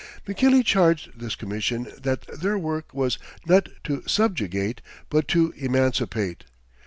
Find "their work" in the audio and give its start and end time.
2.41-2.91